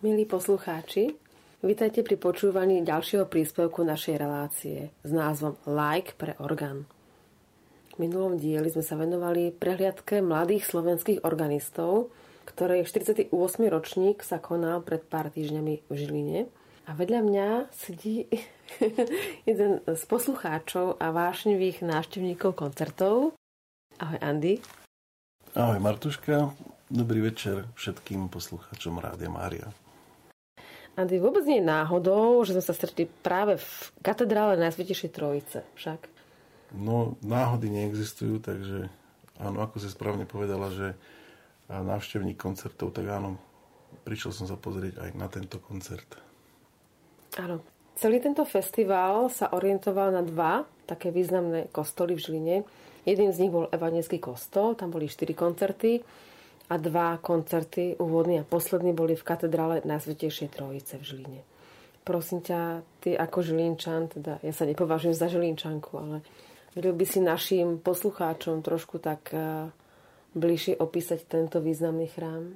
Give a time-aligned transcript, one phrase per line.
[0.00, 1.12] Milí poslucháči,
[1.60, 6.88] vítajte pri počúvaní ďalšieho príspevku našej relácie s názvom Like pre orgán.
[7.92, 12.08] V minulom dieli sme sa venovali prehliadke mladých slovenských organistov,
[12.48, 13.28] ktorej 48.
[13.68, 16.48] ročník sa konal pred pár týždňami v Žiline.
[16.88, 18.24] A vedľa mňa sedí
[19.52, 23.36] jeden z poslucháčov a vášnivých návštevníkov koncertov.
[24.00, 24.64] Ahoj Andy.
[25.52, 26.56] Ahoj Martuška,
[26.88, 29.68] dobrý večer všetkým poslucháčom Rádia Mária.
[31.00, 33.68] Andy, vôbec nie je náhodou, že sme sa stretli práve v
[34.04, 36.04] katedrále Najsvetejšej Trojice, však?
[36.76, 38.92] No, náhody neexistujú, takže
[39.40, 40.92] áno, ako si správne povedala, že
[41.72, 43.40] návštevník koncertov, tak áno,
[44.04, 46.20] prišiel som sa pozrieť aj na tento koncert.
[47.40, 47.64] Áno.
[48.00, 52.56] Celý tento festival sa orientoval na dva také významné kostoly v Žiline.
[53.04, 56.00] Jedným z nich bol Evanielský kostol, tam boli štyri koncerty
[56.70, 61.42] a dva koncerty, úvodný a posledný, boli v katedrále Najsvetejšej Trojice v Žiline.
[62.06, 66.16] Prosím ťa, ty ako Žilinčan, teda ja sa nepovažujem za Žilinčanku, ale
[66.78, 69.68] vedel by si našim poslucháčom trošku tak eh,
[70.38, 72.54] bližšie opísať tento významný chrám?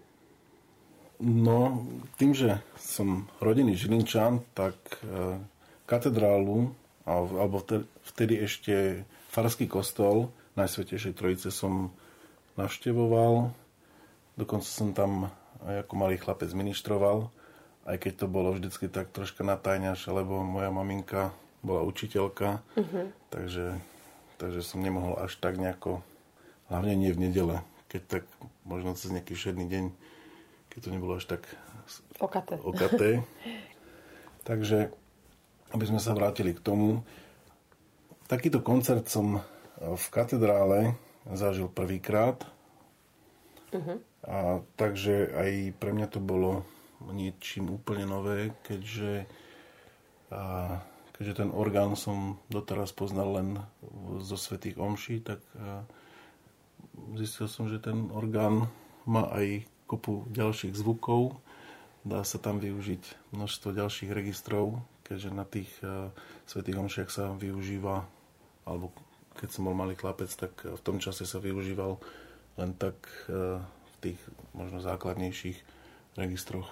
[1.23, 1.87] No,
[2.19, 5.43] tým, že som rodinný Žilinčan, tak eh,
[5.91, 6.71] katedrálu,
[7.05, 7.61] alebo
[8.15, 11.93] vtedy ešte Farský kostol Najsvetejšej Trojice som
[12.55, 13.64] navštevoval.
[14.35, 15.31] Dokonca som tam
[15.65, 17.31] aj ako malý chlapec ministroval,
[17.87, 21.31] aj keď to bolo vždycky tak troška natajňaš, lebo moja maminka
[21.65, 23.09] bola učiteľka, uh-huh.
[23.33, 23.81] takže,
[24.37, 26.05] takže som nemohol až tak nejako,
[26.69, 27.57] hlavne nie v nedele,
[27.89, 28.25] keď tak
[28.69, 29.85] možno cez nejaký všedný deň,
[30.75, 31.49] keď to nebolo až tak
[32.21, 32.61] okaté.
[32.61, 33.11] okaté.
[34.49, 34.93] takže,
[35.73, 37.01] aby sme sa vrátili k tomu,
[38.25, 39.45] Takýto koncert som
[39.77, 40.97] v katedrále
[41.29, 42.41] zažil prvýkrát.
[43.69, 44.01] Uh-huh.
[44.25, 46.65] A takže aj pre mňa to bolo
[47.13, 49.29] niečím úplne nové, keďže,
[50.33, 50.81] a,
[51.13, 53.49] keďže ten orgán som doteraz poznal len
[54.25, 55.85] zo svetých omší, tak a,
[57.21, 58.73] zistil som, že ten orgán
[59.05, 61.37] má aj kopu ďalších zvukov,
[62.09, 66.09] dá sa tam využiť množstvo ďalších registrov, keďže na tých uh,
[66.49, 68.09] svetých omšiach sa využíva,
[68.65, 68.93] alebo
[69.37, 72.01] keď som bol malý chlapec, tak v tom čase sa využíval
[72.57, 72.97] len tak
[73.29, 73.67] v
[74.11, 74.21] tých
[74.53, 75.57] možno základnejších
[76.21, 76.69] registroch.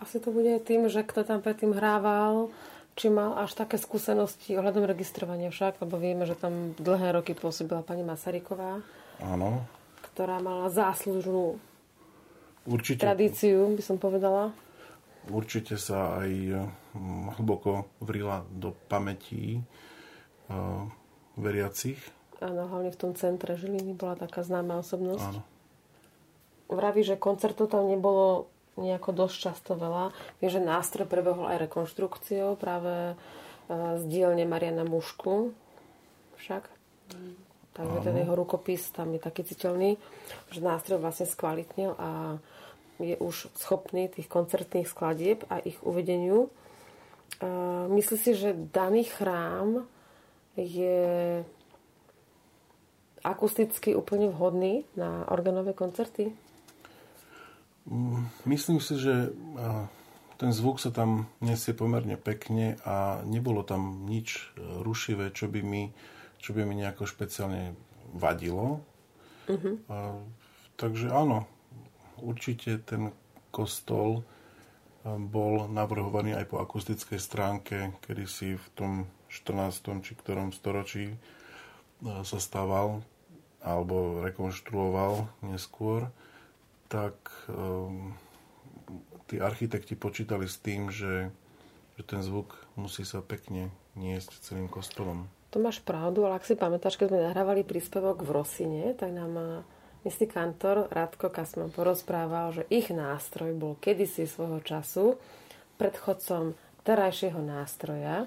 [0.00, 2.48] Asi to bude tým, že kto tam predtým hrával,
[2.96, 7.84] či mal až také skúsenosti ohľadom registrovania však, lebo vieme, že tam dlhé roky pôsobila
[7.84, 8.80] pani Masaryková.
[9.20, 9.68] Áno.
[10.14, 11.60] Ktorá mala záslužnú
[12.64, 13.04] Určite.
[13.04, 14.56] tradíciu, by som povedala
[15.28, 16.30] určite sa aj
[16.96, 20.88] mm, hlboko vrila do pamätí uh,
[21.36, 22.00] veriacich.
[22.40, 25.32] Áno, hlavne v tom centre Žiliny bola taká známa osobnosť.
[25.36, 25.42] Áno.
[26.70, 28.46] Vraví, že koncertov tam nebolo
[28.78, 30.14] nejako dosť často veľa.
[30.38, 33.18] Vie, že nástroj prebehol aj rekonštrukciou práve
[33.70, 35.50] z dielne Mariana Mušku.
[36.38, 36.70] Však.
[37.70, 39.98] Takže ten jeho rukopis tam je taký citeľný,
[40.50, 42.38] že nástroj vlastne skvalitnil a
[42.98, 46.50] je už schopný tých koncertných skladieb a ich uvedeniu.
[47.88, 49.86] Myslí si, že daný chrám
[50.58, 51.40] je
[53.24, 56.32] akusticky úplne vhodný na organové koncerty?
[58.46, 59.34] Myslím si, že
[60.38, 65.60] ten zvuk sa tam nesie pomerne pekne a nebolo tam nič e, rušivé, čo by
[65.60, 65.92] mi,
[66.40, 67.76] čo by mi nejako špeciálne
[68.16, 68.80] vadilo.
[69.50, 69.76] Uh-huh.
[69.92, 70.16] A,
[70.80, 71.44] takže áno,
[72.22, 73.12] určite ten
[73.50, 78.92] kostol eh, bol navrhovaný aj po akustickej stránke, kedy si v tom
[79.28, 80.04] 14.
[80.04, 81.16] či ktorom storočí eh,
[82.00, 83.02] sa stával
[83.60, 86.08] alebo rekonštruoval neskôr,
[86.90, 87.14] tak
[87.46, 88.12] um,
[89.30, 91.30] tí architekti počítali s tým, že,
[91.94, 95.30] že ten zvuk musí sa pekne niesť celým kostolom.
[95.54, 99.62] To máš pravdu, ale ak si pamätáš, keď sme nahrávali príspevok v Rosine, tak nám
[100.00, 105.20] Istý kantor Radko Kasman porozprával, že ich nástroj bol kedysi svojho času
[105.76, 106.56] predchodcom
[106.88, 108.24] terajšieho nástroja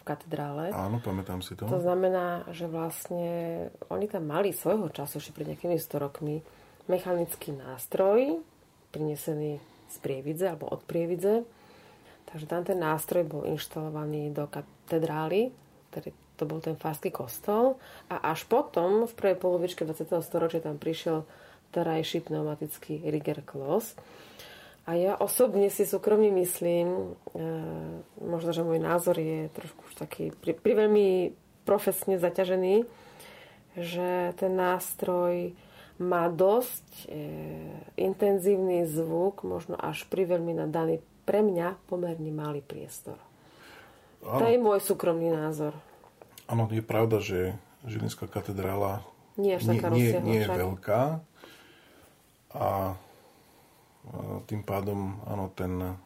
[0.00, 0.72] v katedrále.
[0.72, 1.68] Áno, pamätám si to.
[1.68, 3.28] To znamená, že vlastne
[3.92, 6.40] oni tam mali svojho času, ešte pred nejakými 100 rokmi,
[6.86, 8.42] mechanický nástroj,
[8.90, 9.58] prinesený
[9.90, 11.46] z Prievidze alebo od Prievidze.
[12.26, 15.54] Takže tam ten nástroj bol inštalovaný do katedrály,
[15.90, 17.80] ktorý to bol ten farský kostol
[18.12, 20.20] a až potom v prvej polovičke 20.
[20.20, 21.24] storočia tam prišiel
[21.72, 23.96] terajší pneumatický Rigger Klos.
[24.86, 27.42] A ja osobne si súkromne myslím, e,
[28.22, 31.34] možno, že môj názor je trošku už taký pri, pri veľmi
[31.66, 32.86] profesne zaťažený,
[33.74, 35.50] že ten nástroj
[35.96, 37.24] má dosť e,
[37.96, 43.16] intenzívny zvuk, možno až priveľmi na daný pre mňa pomerne malý priestor.
[44.22, 44.40] Áno.
[44.40, 45.72] To je môj súkromný názor.
[46.46, 49.02] Áno, je pravda, že Žilinská katedrála
[49.36, 51.20] nie, nie, nie, nie je veľká
[52.56, 52.96] a
[54.46, 55.98] tým pádom áno, ten,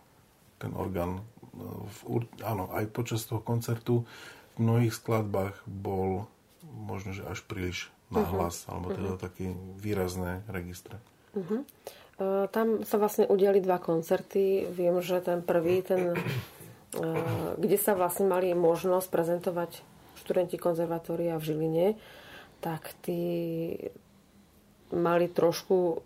[0.59, 1.23] ten orgán
[1.55, 4.09] v, áno, aj počas toho koncertu
[4.57, 6.27] v mnohých skladbách bol
[6.65, 8.77] možno, že až príliš nahlas, uh-huh.
[8.77, 9.23] alebo teda uh-huh.
[9.23, 10.99] také výrazné registre.
[11.33, 11.63] Uh-huh.
[12.21, 14.69] Uh, tam sa vlastne udiali dva koncerty.
[14.69, 19.71] Viem, že ten prvý, ten, uh, kde sa vlastne mali možnosť prezentovať
[20.21, 21.89] študenti konzervatória v Žiline,
[22.61, 23.23] tak tí
[24.93, 26.05] mali trošku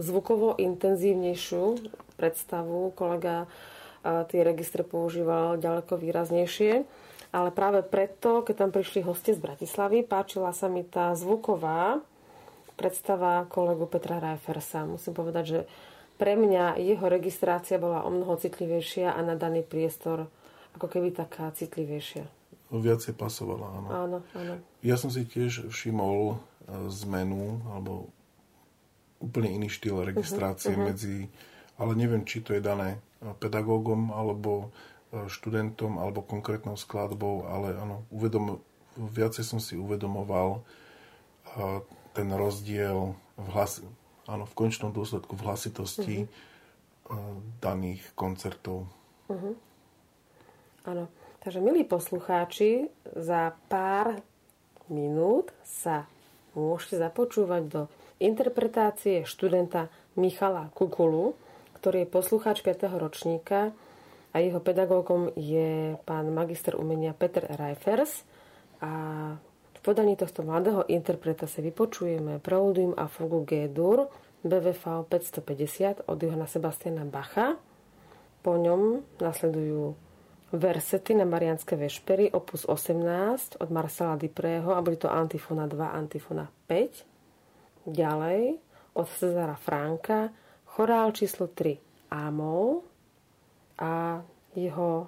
[0.00, 1.78] zvukovo intenzívnejšiu
[2.18, 2.90] predstavu.
[2.96, 9.42] Kolega uh, tie registre používal ďaleko výraznejšie ale práve preto, keď tam prišli hostie z
[9.42, 12.02] Bratislavy, páčila sa mi tá zvuková
[12.76, 14.84] predstava kolegu Petra Rajfersa.
[14.84, 15.60] Musím povedať, že
[16.20, 20.28] pre mňa jeho registrácia bola o mnoho citlivejšia a na daný priestor
[20.76, 22.28] ako keby taká citlivejšia.
[22.68, 23.88] Viacej pasovala, áno.
[23.88, 24.54] Áno, áno.
[24.84, 26.36] Ja som si tiež všimol e,
[27.06, 28.10] zmenu, alebo
[29.22, 30.92] úplne iný štýl registrácie uh-huh, uh-huh.
[30.92, 31.16] medzi,
[31.80, 33.00] ale neviem, či to je dané
[33.40, 34.68] pedagógom, alebo
[35.10, 38.58] študentom alebo konkrétnou skladbou, ale áno, uvedom,
[38.98, 40.66] viacej som si uvedomoval
[42.12, 43.84] ten rozdiel v, hlas,
[44.26, 47.38] áno, v končnom dôsledku v hlasitosti uh-huh.
[47.60, 48.88] daných koncertov.
[49.28, 49.54] Uh-huh.
[50.88, 51.06] Áno.
[51.44, 54.18] Takže, milí poslucháči, za pár
[54.90, 56.10] minút sa
[56.58, 57.80] môžete započúvať do
[58.18, 59.86] interpretácie študenta
[60.18, 61.38] Michala Kukulu,
[61.78, 62.98] ktorý je poslucháč 5.
[62.98, 63.70] ročníka
[64.36, 68.20] a jeho pedagógom je pán magister umenia Peter Reifers
[68.84, 68.92] a
[69.72, 74.12] v podaní tohto mladého interpreta si vypočujeme Preludium a fugu G-dur
[74.44, 77.56] BVV 550 od Johana Sebastiana Bacha.
[78.44, 79.96] Po ňom nasledujú
[80.52, 86.44] versety na Marianské vešpery opus 18 od Marcela Diprého a bude to antifona 2, antifona
[86.68, 87.88] 5.
[87.88, 88.60] Ďalej
[89.00, 90.28] od Cezara Franka
[90.76, 92.95] chorál číslo 3 Amol
[93.76, 94.24] a
[94.56, 95.06] jeho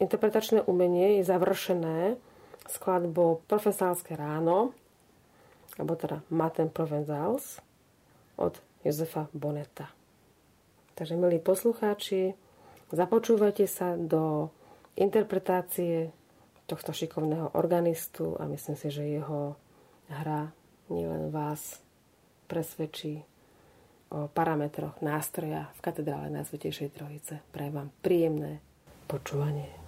[0.00, 2.20] interpretačné umenie je završené
[2.68, 4.76] skladbou Profesálske ráno,
[5.80, 7.58] alebo teda Maten Provenzals
[8.36, 9.88] od Josefa Boneta.
[10.92, 12.36] Takže, milí poslucháči,
[12.92, 14.52] započúvajte sa do
[14.94, 16.12] interpretácie
[16.68, 19.56] tohto šikovného organistu a myslím si, že jeho
[20.12, 20.52] hra
[20.92, 21.80] nielen vás
[22.46, 23.24] presvedčí
[24.32, 27.34] parametroch nástroja v katedrále Najsvetejšej Trojice.
[27.50, 28.60] Prajem vám príjemné
[29.08, 29.81] počúvanie.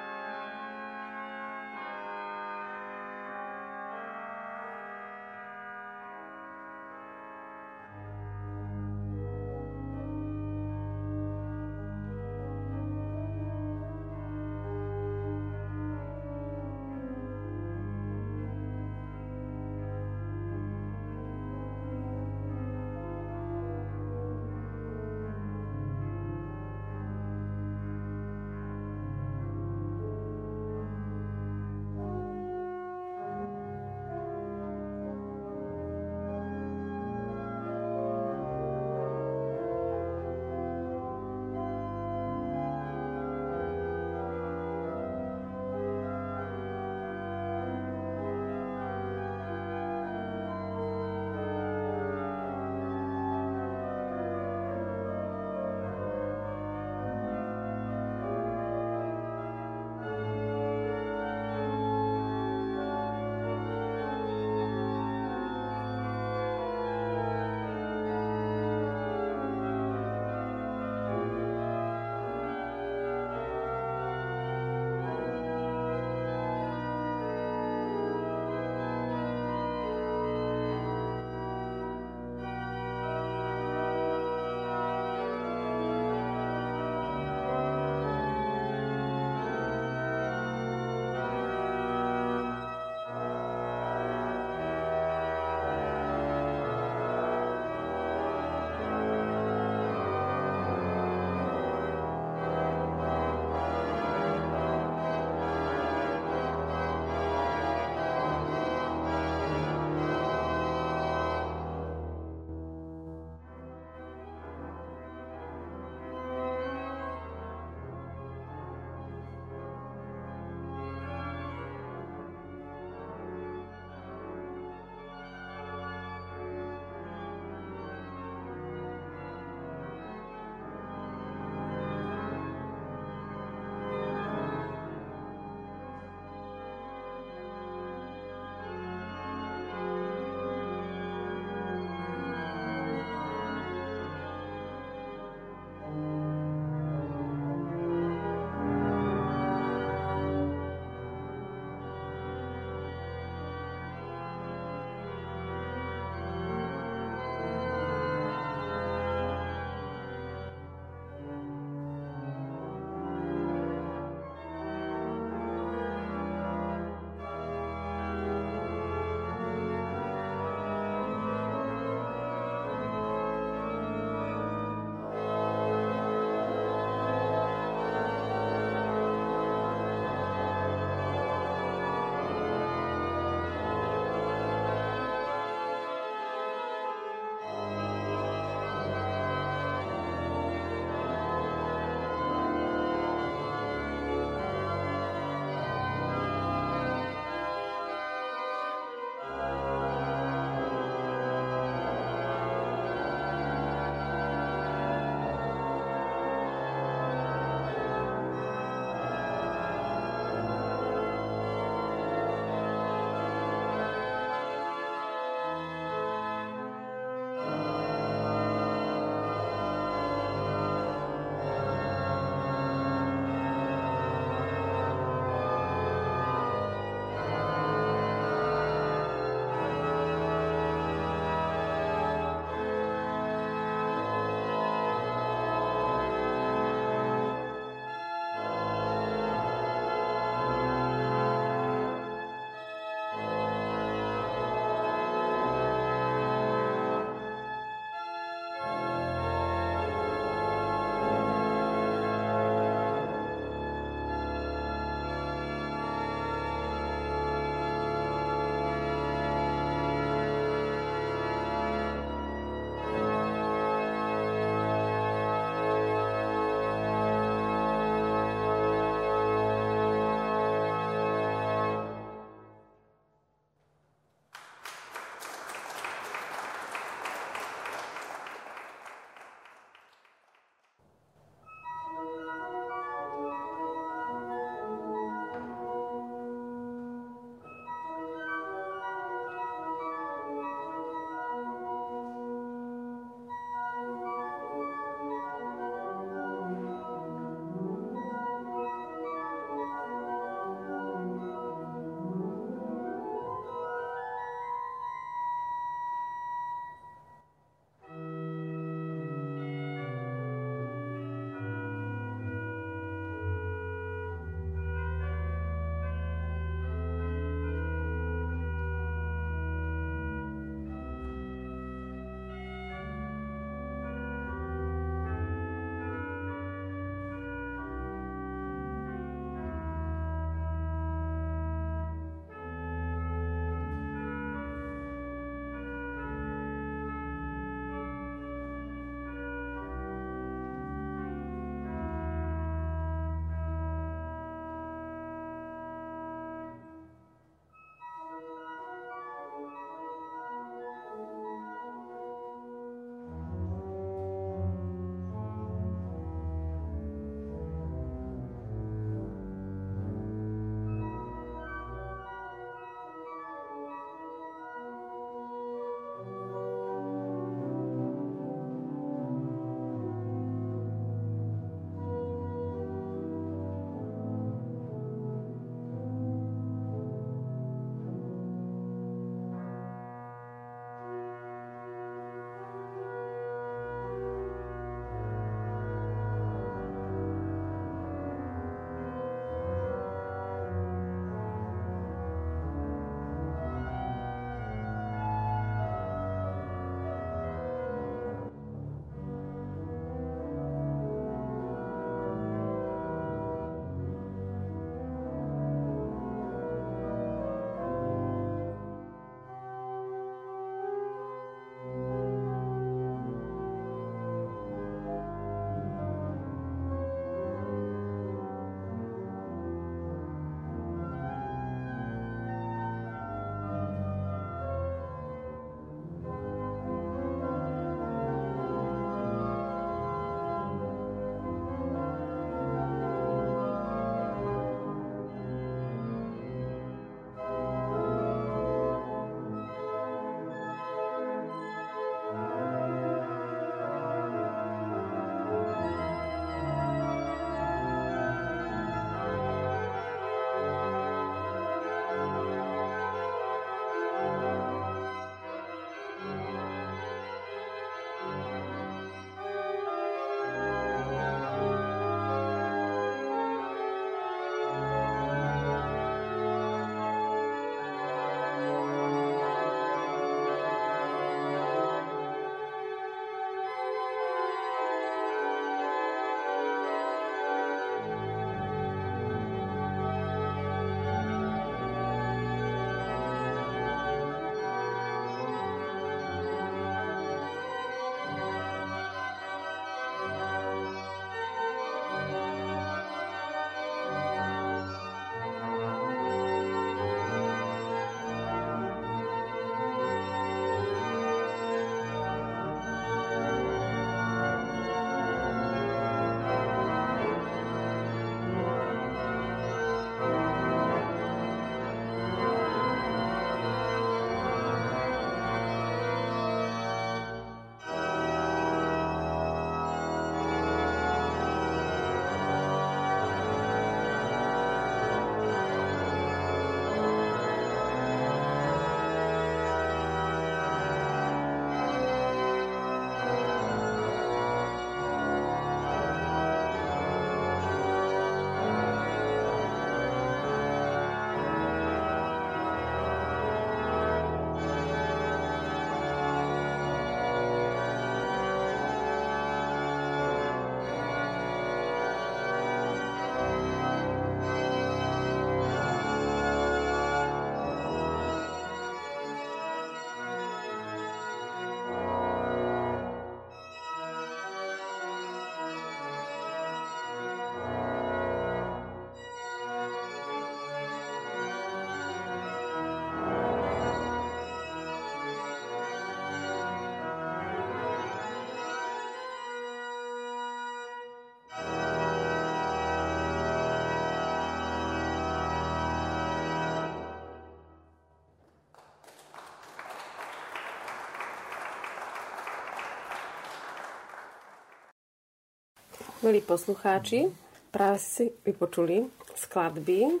[596.00, 597.12] Milí poslucháči,
[597.52, 598.88] práve si vypočuli
[599.20, 600.00] skladby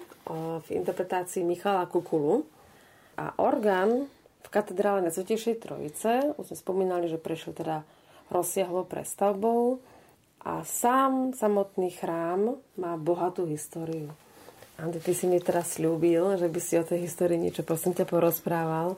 [0.64, 2.40] v interpretácii Michala Kukulu
[3.20, 4.08] a orgán
[4.40, 7.84] v katedrále na Svetejšej Trojice, už sme spomínali, že prešiel teda
[8.32, 9.84] rozsiahlou prestavbou
[10.40, 14.08] a sám samotný chrám má bohatú históriu.
[14.80, 18.08] Andy, ty si mi teraz slúbil, že by si o tej histórii niečo prosím ťa
[18.08, 18.96] porozprával,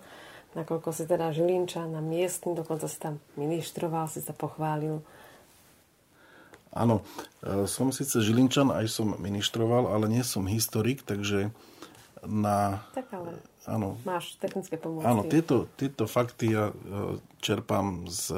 [0.55, 5.03] nakoľko si teda Žilinčan na miestny, dokonca si tam ministroval, si sa pochválil.
[6.73, 7.05] Áno,
[7.45, 11.53] e, som síce Žilinčan, aj som ministroval, ale nie som historik, takže
[12.25, 12.81] na...
[12.97, 13.37] Tak ale
[13.69, 15.05] áno, máš technické pomôcky.
[15.05, 16.75] Áno, tieto, tieto fakty ja e,
[17.45, 18.33] čerpám z,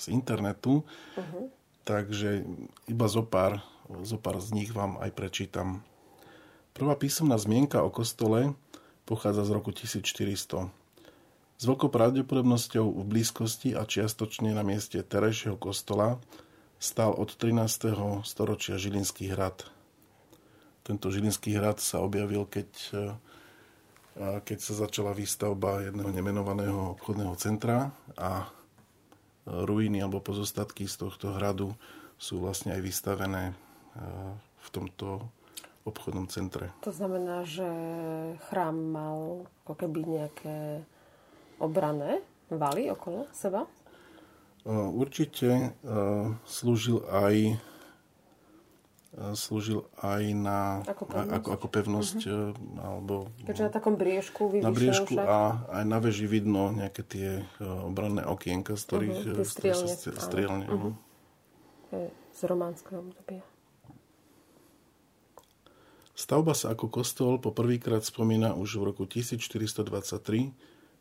[0.00, 0.88] z internetu,
[1.20, 1.52] uh-huh.
[1.84, 2.48] takže
[2.88, 3.60] iba zo pár,
[4.02, 5.84] zo pár z nich vám aj prečítam.
[6.72, 8.56] Prvá písomná zmienka o kostole
[9.04, 10.72] pochádza z roku 1400.
[11.56, 16.20] S veľkou pravdepodobnosťou v blízkosti a čiastočne na mieste terajšieho kostola
[16.78, 17.92] stál od 13.
[18.24, 19.64] storočia Žilinský hrad.
[20.86, 23.12] Tento Žilinský hrad sa objavil, keď, e,
[24.44, 28.46] keď sa začala výstavba jedného nemenovaného obchodného centra a
[29.46, 31.74] ruiny alebo pozostatky z tohto hradu
[32.18, 33.54] sú vlastne aj vystavené e,
[34.62, 35.26] v tomto
[35.86, 36.74] obchodnom centre.
[36.82, 37.66] To znamená, že
[38.50, 40.82] chrám mal ako keby nejaké
[41.62, 43.70] obrané valy okolo seba?
[44.66, 45.78] Určite
[46.42, 47.54] slúžil aj
[49.32, 52.52] slúžil aj na, ako pevnosť, ako, ako pevnosť uh-huh.
[52.84, 53.14] alebo
[53.48, 55.24] Keďže na takom briežku Na briežku však.
[55.24, 55.38] a
[55.80, 57.28] aj na veži vidno nejaké tie
[57.60, 59.88] obranné okienka, z ktorých uh-huh, strielne.
[59.88, 60.92] Sa strielne uh-huh.
[62.36, 63.40] Z románskeho obdobia.
[66.12, 70.52] Stavba sa ako kostol po prvýkrát spomína už v roku 1423,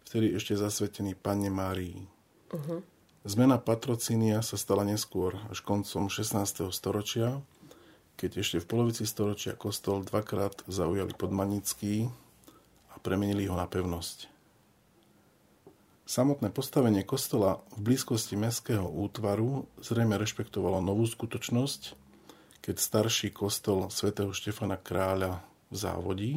[0.08, 2.08] vtedy ešte zasvetený Pane Márii.
[2.52, 2.80] Uh-huh.
[3.26, 6.70] Zmena patrocínia sa stala neskôr, až koncom 16.
[6.70, 7.42] storočia,
[8.22, 12.06] keď ešte v polovici storočia kostol dvakrát zaujali podmanický
[12.94, 14.30] a premenili ho na pevnosť.
[16.06, 21.98] Samotné postavenie kostola v blízkosti mestského útvaru zrejme rešpektovalo novú skutočnosť,
[22.62, 25.42] keď starší kostol svätého Štefana Kráľa
[25.74, 26.34] v Závodí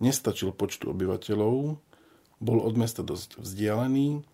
[0.00, 1.76] nestačil počtu obyvateľov,
[2.40, 4.31] bol od mesta dosť vzdialený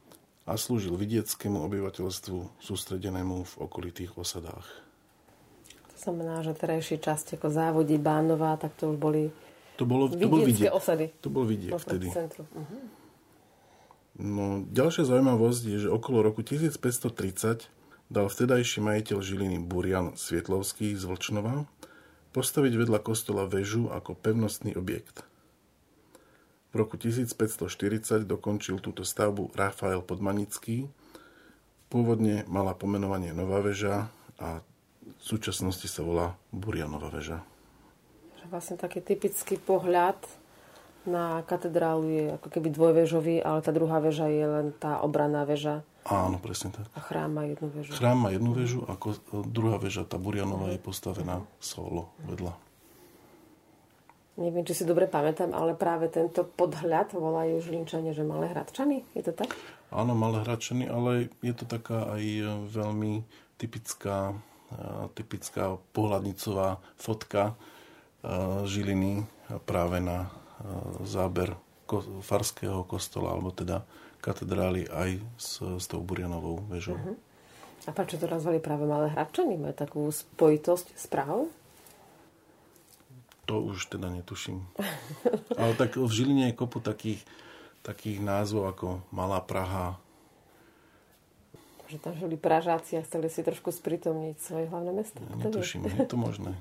[0.48, 4.64] a slúžil vidieckému obyvateľstvu sústredenému v okolitých osadách.
[5.92, 9.28] To znamená, že terajšie časti ako Závodí, Bánová, tak to už boli
[9.76, 10.74] to bolo, to bol vidiek.
[10.74, 11.12] osady.
[11.22, 12.10] To bol vidiek vtedy.
[12.10, 12.82] Uh-huh.
[14.18, 17.70] No, ďalšia zaujímavosť je, že okolo roku 1530
[18.10, 21.70] dal vtedajší majiteľ Žiliny Burian Svietlovský z Vlčnova
[22.34, 25.22] postaviť vedľa kostola väžu ako pevnostný objekt.
[26.68, 30.84] V roku 1540 dokončil túto stavbu Rafael Podmanický.
[31.88, 34.60] Pôvodne mala pomenovanie Nová väža a
[35.08, 37.40] v súčasnosti sa volá Burianová väža.
[38.52, 40.20] Vlastne taký typický pohľad
[41.08, 45.80] na katedrálu je ako keby dvojvežový, ale tá druhá väža je len tá obranná väža.
[46.04, 46.84] Áno, presne tak.
[46.92, 47.96] A chrám má jednu väžu.
[47.96, 48.92] Chrám má jednu väžu a
[49.48, 52.67] druhá väža, tá Burianová, je postavená solo vedľa
[54.38, 59.02] neviem, či si dobre pamätám, ale práve tento podhľad volajú Žilinčania, že malé hradčany.
[59.12, 59.50] Je to tak?
[59.90, 63.26] Áno, malé hradčany, ale je to taká aj e, veľmi
[63.58, 64.32] typická,
[64.70, 67.54] e, typická pohľadnicová fotka e,
[68.64, 69.26] Žiliny
[69.66, 70.28] práve na
[71.06, 71.54] záber
[72.20, 73.86] farského kostola, alebo teda
[74.18, 76.98] katedrály aj s, s tou Burianovou väžou.
[76.98, 77.16] Uh-huh.
[77.86, 79.56] A prečo to nazvali práve malé hradčany?
[79.56, 81.48] Majú takú spojitosť správ?
[83.48, 84.60] To už teda netuším.
[85.56, 87.24] Ale tak v Žiline je kopu takých,
[87.80, 89.96] takých názvov ako Malá Praha.
[91.88, 95.24] Že tam žili Pražáci a chceli si trošku spritomniť svoje hlavné mesto.
[95.24, 96.60] Ja, netuším, je to možné.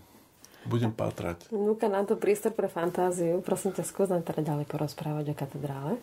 [0.64, 1.52] Budem pátrať.
[1.52, 3.44] Núka nám to priestor pre fantáziu.
[3.44, 6.00] Prosím ťa, skús nám teda ďalej porozprávať o katedrále.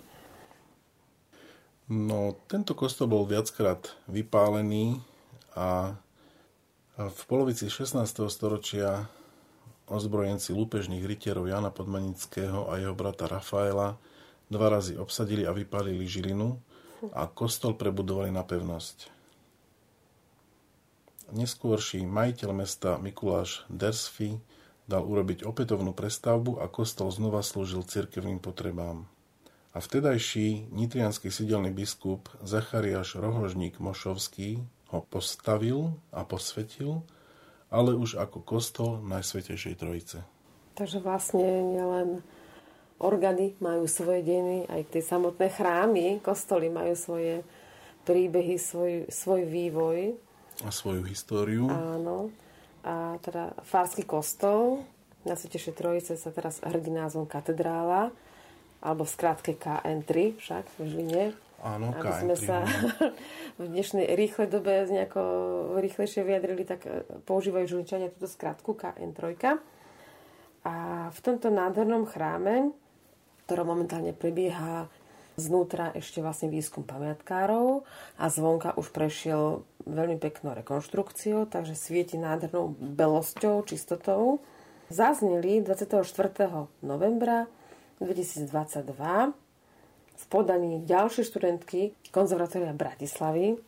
[1.89, 5.01] No, tento kostol bol viackrát vypálený
[5.57, 5.97] a
[7.01, 8.05] v polovici 16.
[8.29, 9.09] storočia
[9.89, 14.01] ozbrojenci lúpežných rytierov Jana Podmanického a jeho brata Rafaela
[14.49, 16.57] dva razy obsadili a vypálili Žilinu
[17.13, 19.13] a kostol prebudovali na pevnosť.
[21.33, 24.37] Neskôrší majiteľ mesta Mikuláš Dersfi
[24.85, 29.09] dal urobiť opätovnú prestavbu a kostol znova slúžil cirkevným potrebám.
[29.75, 34.63] A vtedajší nitrianský sidelný biskup Zachariáš Rohožník Mošovský
[34.95, 37.03] ho postavil a posvetil
[37.75, 40.23] ale už ako kostol Najsvetejšej Trojice.
[40.79, 42.23] Takže vlastne nielen
[43.03, 47.43] orgány majú svoje dejiny, aj tie samotné chrámy, kostoly majú svoje
[48.07, 50.15] príbehy, svoj, svoj vývoj.
[50.63, 51.67] A svoju históriu.
[51.67, 52.31] Áno.
[52.87, 54.87] a teda Fársky kostol
[55.25, 58.13] na Svetejšej Trojice sa teraz hrdí názvom katedrála,
[58.85, 61.25] alebo v skratke KN3 však v Žiline.
[61.65, 62.69] Áno, Aby sme sa
[63.61, 65.23] v dnešnej rýchlej dobe nejako
[65.81, 69.57] rýchlejšie vyjadrili, tak e, používajú Žilinčania túto skratku KN3.
[70.69, 70.75] A
[71.09, 72.77] v tomto nádhernom chráme,
[73.49, 74.93] ktorom momentálne prebieha
[75.41, 77.89] znútra ešte vlastne výskum pamiatkárov
[78.21, 84.45] a zvonka už prešiel veľmi peknou rekonštrukciou, takže svieti nádhernou belosťou, čistotou.
[84.93, 86.05] Zazneli 24.
[86.85, 87.49] novembra
[88.05, 89.44] 2022
[90.15, 93.59] v podaní ďalšie študentky konzervatória Bratislavy.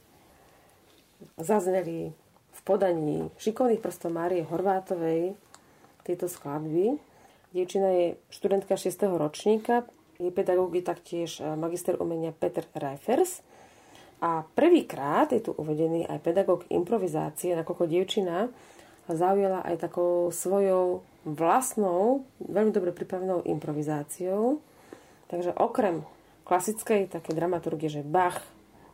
[1.41, 2.13] Zazneli
[2.53, 5.35] v podaní šikovných prstov Márie Horvátovej
[6.07, 6.97] tieto skladby.
[7.51, 8.95] Dievčina je študentka 6.
[9.17, 9.85] ročníka
[10.17, 13.45] je pedagóg je taktiež e, magister umenia Peter Reifers.
[14.25, 18.49] A prvýkrát je tu uvedený aj pedagóg improvizácie, nakoľko dievčina
[19.07, 24.59] zaujala aj takou svojou vlastnou, veľmi dobre pripravenou improvizáciou.
[25.29, 26.03] Takže okrem
[26.47, 28.41] klasickej také dramaturgie, že Bach,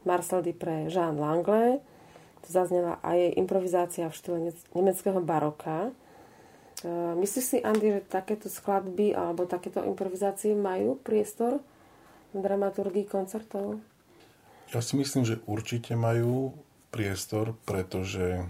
[0.08, 1.78] Marcel Dupré, Jean Langlais,
[2.42, 4.38] to zaznela aj improvizácia v štýle
[4.74, 5.94] nemeckého baroka,
[6.82, 11.62] Eh, myslíš si, Andy, že takéto skladby alebo takéto improvizácie majú priestor
[12.34, 13.78] v dramaturgii koncertov?
[14.74, 16.58] Ja si myslím, že určite majú
[16.90, 18.42] priestor, pretože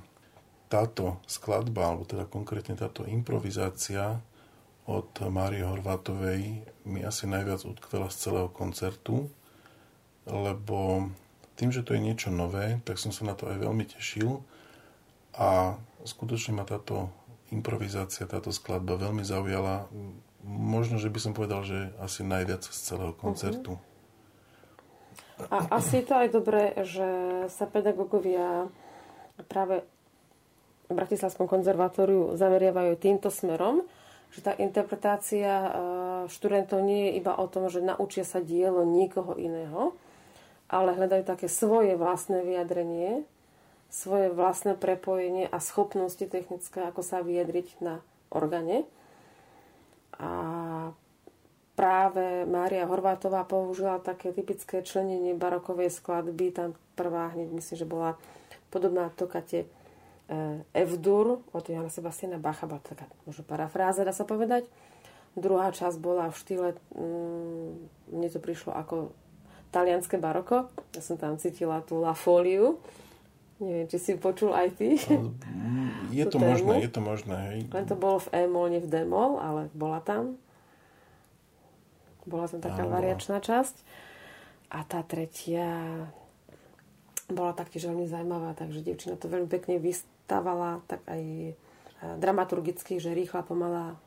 [0.72, 4.16] táto skladba, alebo teda konkrétne táto improvizácia
[4.86, 9.30] od Márie Horvátovej mi asi najviac utkvela z celého koncertu,
[10.26, 11.10] lebo
[11.54, 14.42] tým, že to je niečo nové, tak som sa na to aj veľmi tešil
[15.38, 17.14] a skutočne ma táto
[17.54, 19.86] improvizácia, táto skladba veľmi zaujala.
[20.42, 23.78] Možno, že by som povedal, že asi najviac z celého koncertu.
[25.50, 27.08] A asi je to aj dobré, že
[27.52, 28.66] sa pedagógovia
[29.46, 29.86] práve
[30.90, 33.86] v Bratislavskom konzervatóriu zameriavajú týmto smerom,
[34.32, 35.70] že tá interpretácia e,
[36.32, 39.92] študentov nie je iba o tom, že naučia sa dielo niekoho iného,
[40.72, 43.28] ale hľadajú také svoje vlastné vyjadrenie
[43.92, 48.00] svoje vlastné prepojenie a schopnosti technické, ako sa vyjadriť na
[48.32, 48.88] organe.
[50.16, 50.32] A
[51.76, 56.56] práve Mária Horvátová použila také typické členenie barokovej skladby.
[56.56, 58.16] Tam prvá hneď myslím, že bola
[58.72, 59.68] podobná tokate
[60.72, 64.64] F-dur od Johana Sebastiana Bacha, bola taká možno parafráza, dá sa povedať.
[65.32, 67.68] Druhá časť bola v štýle, mm,
[68.12, 69.16] mne to prišlo ako
[69.72, 70.68] talianské baroko.
[70.92, 72.80] Ja som tam cítila tú La Foliu
[73.62, 74.98] Neviem, či si počul aj ty.
[76.10, 77.36] Je to možné, je to možné.
[77.54, 77.58] Hej.
[77.70, 80.34] Len to bolo v E-mol, nie v D-mol, ale bola tam.
[82.26, 83.86] Bola tam taká Áno, variačná časť.
[84.74, 85.70] A tá tretia
[87.30, 91.52] bola taktiež veľmi zaujímavá, takže devčina to veľmi pekne vystávala, tak aj e,
[92.18, 94.00] dramaturgicky, že rýchla, pomalá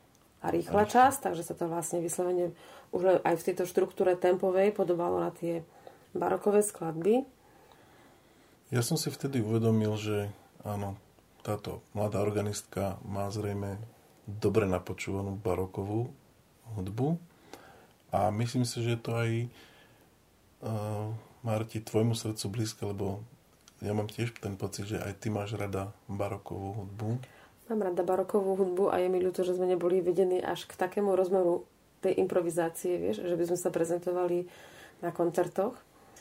[0.43, 2.51] a rýchla časť, takže sa to vlastne vyslovene
[2.93, 5.66] už aj v tejto štruktúre tempovej podobalo na tie
[6.16, 7.26] barokové skladby.
[8.70, 10.30] Ja som si vtedy uvedomil, že
[10.63, 10.97] áno,
[11.45, 13.78] táto mladá organistka má zrejme
[14.26, 16.09] dobre napočúvanú barokovú
[16.74, 17.22] hudbu
[18.09, 19.30] a myslím si, že to aj
[20.66, 21.13] uh,
[21.46, 23.22] Marti, tvojmu srdcu blízke, lebo
[23.86, 27.22] ja mám tiež ten pocit, že aj ty máš rada barokovú hudbu.
[27.70, 31.14] Mám rada barokovú hudbu a je mi ľúto, že sme neboli vedení až k takému
[31.14, 31.70] rozmeru
[32.02, 34.50] tej improvizácie, vieš, že by sme sa prezentovali
[35.06, 35.78] na koncertoch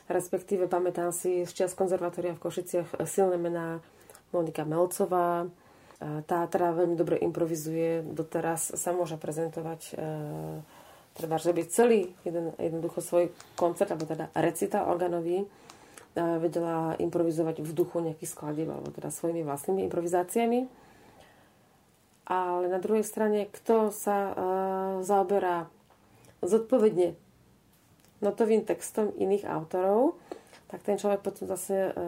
[0.08, 3.80] respektíve pamätám si z čas konzervatória v Košiciach silné mená
[4.34, 5.48] Monika Melcová,
[6.02, 9.92] tá teda veľmi dobre improvizuje, doteraz sa môže prezentovať e,
[11.14, 15.46] treba, že by celý jeden, jednoducho svoj koncert, alebo teda recita organový, e,
[16.42, 20.66] vedela improvizovať v duchu nejakých skladieb, alebo teda svojimi vlastnými improvizáciami.
[22.24, 24.32] Ale na druhej strane, kto sa e,
[25.06, 25.70] zaoberá
[26.42, 27.14] zodpovedne
[28.20, 30.18] notovým textom iných autorov,
[30.72, 32.00] tak ten človek potom zase e,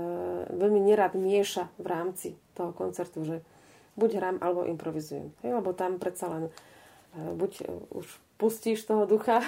[0.50, 2.28] veľmi nerad mieša v rámci
[2.58, 3.44] toho koncertu, že
[3.94, 5.30] buď hrám alebo improvizujem.
[5.44, 6.52] Hej, lebo tam predsa len e,
[7.36, 7.52] buď
[7.94, 9.40] už pustíš toho ducha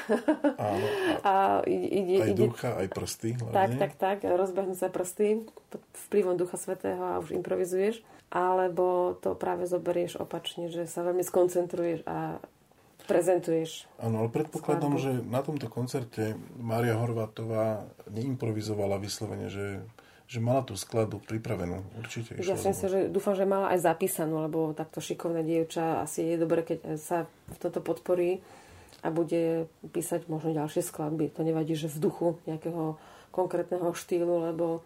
[0.56, 0.86] Áno,
[1.28, 3.36] a, a ide, aj ide, ducha, aj prsty.
[3.36, 3.54] Hlavne.
[3.54, 8.00] Tak, tak, tak, rozbehnú sa prsty pod vplyvom ducha svetého a už improvizuješ.
[8.28, 12.36] Alebo to práve zoberieš opačne, že sa veľmi skoncentruješ a
[13.08, 13.88] prezentuješ.
[13.96, 15.04] Áno, ale predpokladám, skladbu.
[15.04, 19.80] že na tomto koncerte Mária Horvátová neimprovizovala vyslovene, že,
[20.28, 21.80] že mala tú skladbu pripravenú.
[21.96, 26.36] Určite Ja si myslím, že dúfam, že mala aj zapísanú, lebo takto šikovná dievča asi
[26.36, 27.24] je dobre, keď sa
[27.56, 28.44] toto podporí
[29.02, 31.30] a bude písať možno ďalšie skladby.
[31.38, 32.98] To nevadí, že v duchu nejakého
[33.30, 34.82] konkrétneho štýlu, lebo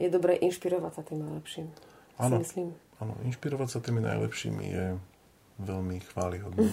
[0.00, 1.66] je dobré inšpirovať sa tým najlepším.
[2.20, 2.40] Áno,
[3.00, 4.86] Áno, inšpirovať sa tými najlepšími je
[5.60, 6.68] veľmi chválihodné.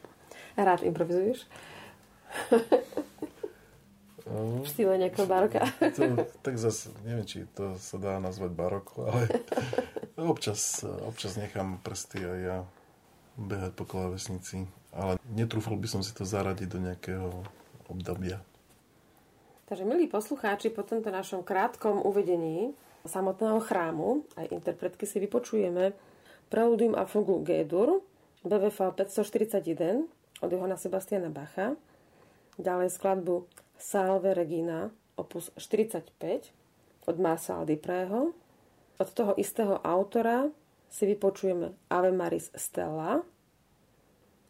[0.56, 1.48] Rád improvizuješ?
[4.32, 5.66] v stýle nejakého baroka.
[5.96, 9.28] To, tak zase, neviem, či to sa dá nazvať baroko, ale
[10.16, 12.56] občas, občas nechám prsty a ja
[13.36, 14.64] behať po klávesnici.
[14.92, 17.28] Ale netrúfal by som si to zaradiť do nejakého
[17.88, 18.40] obdobia.
[19.66, 22.76] Takže, milí poslucháči, po tomto našom krátkom uvedení
[23.08, 25.96] samotného chrámu aj interpretky si vypočujeme
[26.52, 28.04] Preludium a Fugu G-dur
[28.44, 30.04] BVV 541
[30.42, 31.78] od Johana Sebastiana Bacha,
[32.58, 33.46] ďalej skladbu
[33.78, 36.52] Salve Regina opus 45
[37.06, 38.34] od Marcel Duprého.
[38.98, 40.50] Od toho istého autora
[40.90, 43.22] si vypočujeme Ave Maris Stella.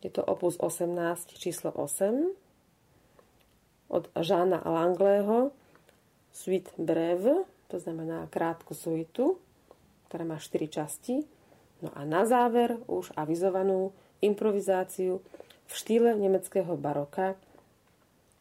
[0.03, 2.35] Je to opus 18 číslo 8
[3.89, 5.55] od Žána Langlého
[6.35, 9.39] Suite Breve, to znamená krátku suitu,
[10.11, 11.23] ktorá má 4 časti.
[11.87, 15.23] No a na záver už avizovanú improvizáciu
[15.67, 17.39] v štýle nemeckého baroka,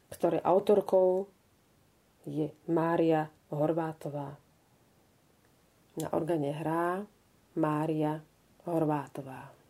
[0.09, 1.30] ktoré autorkou
[2.26, 4.34] je Mária Horvátová.
[5.97, 7.05] Na organe hrá
[7.53, 8.18] Mária
[8.66, 9.61] Horvátová.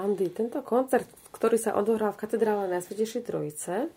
[0.00, 3.92] Andy, tento koncert, ktorý sa odohral v katedrále Najsvetejšej Trojice,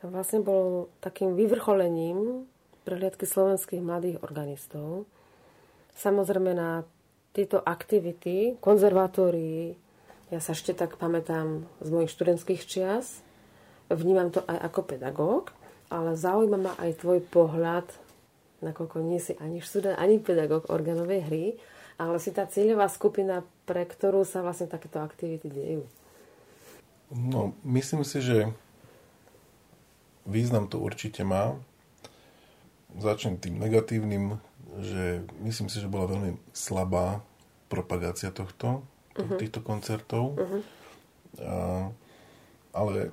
[0.00, 2.48] vlastne bol takým vyvrcholením
[2.88, 5.04] prehliadky slovenských mladých organistov.
[6.00, 6.88] Samozrejme na
[7.36, 9.76] tieto aktivity, konzervatórii,
[10.32, 13.20] ja sa ešte tak pamätám z mojich študentských čias,
[13.92, 15.52] vnímam to aj ako pedagóg,
[15.92, 17.86] ale zaujíma ma aj tvoj pohľad,
[18.64, 21.44] nakoľko nie si ani študent, ani pedagóg organovej hry,
[21.96, 25.82] ale si tá cieľová skupina, pre ktorú sa vlastne takéto aktivity dejú.
[27.12, 28.50] No, myslím si, že
[30.26, 31.56] význam to určite má.
[32.96, 34.40] Začnem tým negatívnym,
[34.80, 37.22] že myslím si, že bola veľmi slabá
[37.70, 38.82] propagácia tohto,
[39.16, 39.38] uh-huh.
[39.38, 40.36] týchto koncertov.
[40.36, 40.62] Uh-huh.
[41.40, 41.54] A,
[42.74, 43.12] ale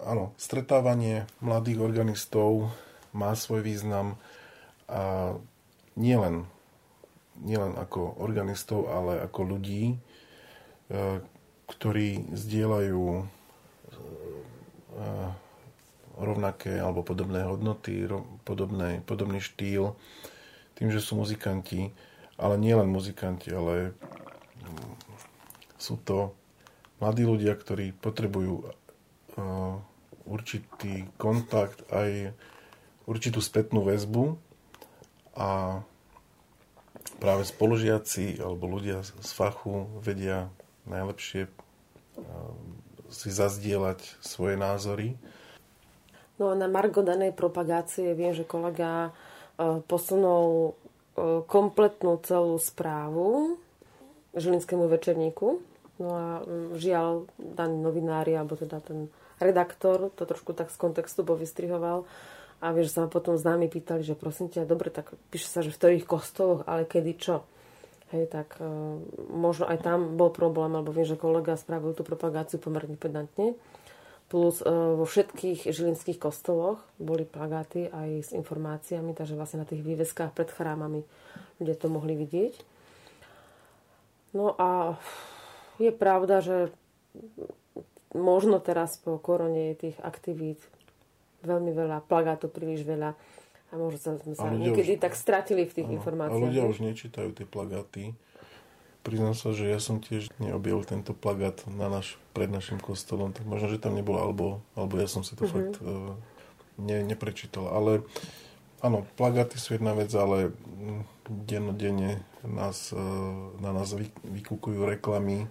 [0.00, 2.72] áno, stretávanie mladých organistov
[3.12, 4.16] má svoj význam
[4.88, 5.36] a
[5.96, 6.48] nielen
[7.40, 9.96] nielen ako organistov, ale ako ľudí, e,
[11.70, 13.24] ktorí zdieľajú e,
[16.20, 18.04] rovnaké alebo podobné hodnoty,
[18.44, 19.96] podobné, podobný štýl,
[20.76, 21.92] tým, že sú muzikanti,
[22.36, 23.96] ale nielen muzikanti, ale
[24.60, 24.92] mm,
[25.80, 26.36] sú to
[27.00, 28.64] mladí ľudia, ktorí potrebujú e,
[30.28, 32.36] určitý kontakt, aj
[33.08, 34.38] určitú spätnú väzbu
[35.34, 35.82] a
[37.22, 40.50] práve spolužiaci alebo ľudia z fachu vedia
[40.90, 41.46] najlepšie
[43.06, 45.14] si zazdieľať svoje názory.
[46.42, 49.14] No a na Margo danej propagácie viem, že kolega
[49.86, 50.74] posunul
[51.46, 53.60] kompletnú celú správu
[54.34, 55.62] Žilinskému večerníku.
[56.02, 56.26] No a
[56.74, 62.08] žiaľ, daný novinári, alebo teda ten redaktor to trošku tak z kontextu povystrihoval
[62.62, 65.74] a vieš, sa ma potom známi pýtali, že prosím ťa, dobre, tak píše sa, že
[65.74, 67.42] v ktorých kostoloch, ale kedy čo.
[68.14, 69.02] Hej, tak uh,
[69.34, 73.58] možno aj tam bol problém, alebo viem, že kolega spravil tú propagáciu pomerne pedantne.
[74.30, 79.82] Plus uh, vo všetkých žilinských kostoloch boli plagáty aj s informáciami, takže vlastne na tých
[79.82, 81.02] výveskách pred chrámami
[81.58, 82.54] ľudia to mohli vidieť.
[84.38, 84.96] No a
[85.82, 86.70] je pravda, že
[88.12, 90.60] možno teraz po korone tých aktivít
[91.42, 93.14] veľmi veľa, plagátov príliš veľa
[93.72, 96.36] a možno sa, sme sa niekedy už, tak stratili v tých áno, informáciách.
[96.36, 98.12] A ľudia už nečítajú tie plagáty.
[99.02, 103.48] Priznám sa, že ja som tiež neobjavil tento plagát na naš, pred našim kostolom, tak
[103.48, 105.56] možno, že tam nebol, alebo, alebo ja som si to mm-hmm.
[105.58, 106.14] fakt uh,
[106.78, 107.66] ne, neprečítal.
[107.72, 108.06] Ale
[108.78, 110.54] áno, plagáty sú jedna vec, ale
[111.26, 113.00] dennodenne nás, uh,
[113.58, 115.50] na nás vy, vykúkujú reklamy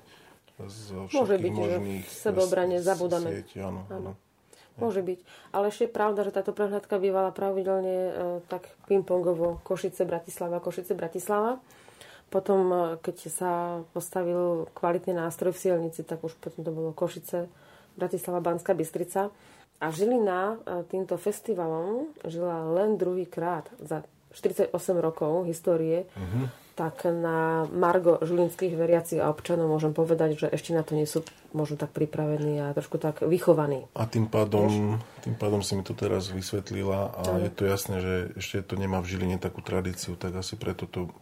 [0.62, 3.30] z všetkých Môže byť, možných že v sebeobrane zabudáme.
[3.34, 4.14] Sieť, áno, áno.
[4.16, 4.31] áno.
[4.80, 5.20] Môže byť.
[5.52, 8.12] Ale ešte je pravda, že táto prehľadka bývala pravidelne e,
[8.48, 11.60] tak pingpongovo Košice, Bratislava, Košice, Bratislava.
[12.32, 13.52] Potom, e, keď sa
[13.92, 17.52] postavil kvalitný nástroj v Sielnici, tak už potom to bolo Košice,
[18.00, 19.28] Bratislava, Banská Bystrica.
[19.84, 24.72] A Žilina e, týmto festivalom žila len druhýkrát za 48
[25.04, 26.08] rokov histórie.
[26.16, 26.48] Uh-huh
[26.82, 31.22] tak na Margo žilinských veriacich a občanov môžem povedať, že ešte na to nie sú
[31.54, 33.86] možno tak pripravení a trošku tak vychovaní.
[33.94, 38.14] A tým pádom, tým pádom si mi to teraz vysvetlila a je to jasné, že
[38.34, 41.14] ešte to nemá v Žiline takú tradíciu, tak asi preto to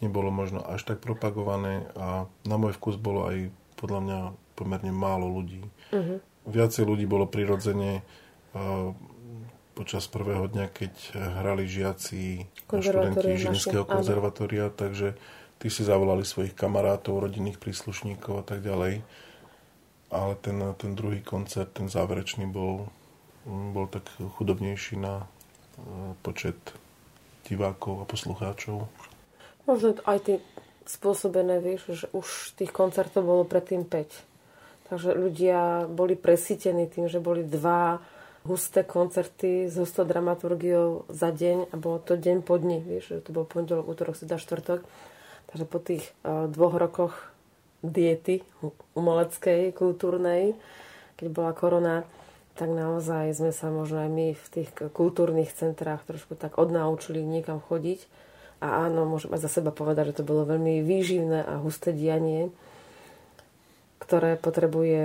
[0.00, 4.18] nebolo možno až tak propagované a na môj vkus bolo aj podľa mňa
[4.56, 5.68] pomerne málo ľudí.
[5.92, 6.16] Uh-huh.
[6.48, 8.00] Viacej ľudí bolo prirodzene
[9.74, 10.94] počas prvého dňa, keď
[11.42, 15.18] hrali žiaci a študenti Žilinského konzervatória, takže
[15.58, 19.02] tí si zavolali svojich kamarátov, rodinných príslušníkov a tak ďalej.
[20.14, 22.86] Ale ten, ten druhý koncert, ten záverečný, bol,
[23.44, 24.06] bol tak
[24.38, 25.26] chudobnejší na e,
[26.22, 26.56] počet
[27.50, 28.86] divákov a poslucháčov.
[29.66, 30.32] Možno aj ty
[30.86, 34.92] spôsobené, vieš, že už tých koncertov bolo predtým 5.
[34.92, 37.98] Takže ľudia boli presítení tým, že boli dva
[38.44, 43.32] husté koncerty s hustou dramaturgiou za deň a bolo to deň po dni, vieš, to
[43.32, 44.84] bol pondelok, útorok, sreda, štvrtok.
[45.48, 47.14] Takže po tých uh, dvoch rokoch
[47.84, 48.44] diety
[48.96, 50.56] umeleckej, kultúrnej,
[51.20, 51.96] keď bola korona,
[52.54, 57.58] tak naozaj sme sa možno aj my v tých kultúrnych centrách trošku tak odnaučili niekam
[57.58, 58.06] chodiť.
[58.62, 62.54] A áno, môžem aj za seba povedať, že to bolo veľmi výživné a husté dianie
[64.04, 65.02] ktoré potrebuje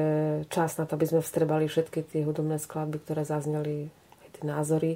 [0.52, 3.88] čas na to, aby sme vstrebali všetky tie hudobné skladby, ktoré zazneli,
[4.20, 4.92] aj tie názory.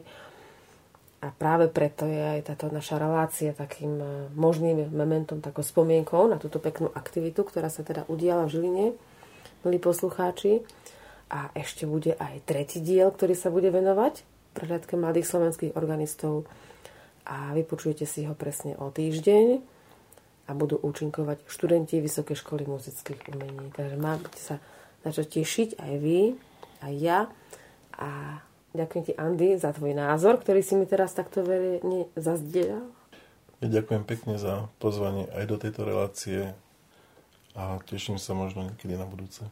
[1.24, 6.36] A práve preto je aj táto naša relácia takým e, možným momentom, takou spomienkou na
[6.36, 8.86] túto peknú aktivitu, ktorá sa teda udiala v Žiline,
[9.64, 10.68] milí poslucháči.
[11.32, 16.44] A ešte bude aj tretí diel, ktorý sa bude venovať prehľadke mladých slovenských organistov.
[17.24, 19.73] A vypočujete si ho presne o týždeň
[20.48, 23.72] a budú účinkovať študenti Vysokej školy muzických umení.
[23.72, 24.60] Takže máte sa
[25.04, 26.36] na čo tešiť aj vy,
[26.84, 27.20] aj ja.
[27.96, 28.40] A
[28.76, 32.88] ďakujem ti, Andy, za tvoj názor, ktorý si mi teraz takto verejne zazdieľal.
[33.64, 36.52] Ja ďakujem pekne za pozvanie aj do tejto relácie
[37.56, 39.48] a teším sa možno niekedy na budúce.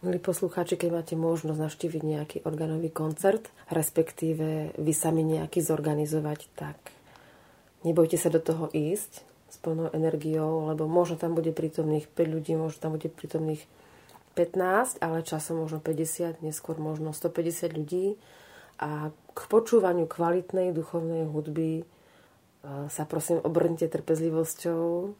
[0.00, 6.76] Milí poslucháči, keď máte možnosť navštíviť nejaký organový koncert, respektíve vy sami nejaký zorganizovať, tak
[7.84, 12.54] nebojte sa do toho ísť s plnou energiou, lebo možno tam bude prítomných 5 ľudí,
[12.54, 13.66] možno tam bude prítomných
[14.38, 18.14] 15, ale časom možno 50, neskôr možno 150 ľudí.
[18.80, 21.84] A k počúvaniu kvalitnej duchovnej hudby e,
[22.88, 25.12] sa prosím obrnite trpezlivosťou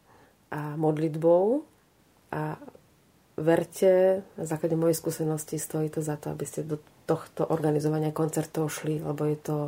[0.55, 1.67] a modlitbou
[2.33, 2.57] a
[3.37, 8.71] verte, na základe mojej skúsenosti stojí to za to, aby ste do tohto organizovania koncertov
[8.71, 9.59] šli, lebo je to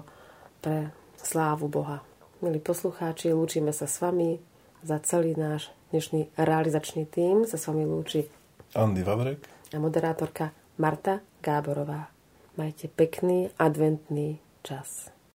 [0.62, 2.00] pre slávu Boha.
[2.42, 4.51] Milí poslucháči, lúčime sa s vami
[4.82, 7.46] za celý náš dnešný realizačný tím.
[7.46, 8.26] Sa s vami lúči
[8.74, 10.50] Andy Vavrek a moderátorka
[10.82, 12.10] Marta Gáborová.
[12.58, 15.08] Majte pekný adventný čas.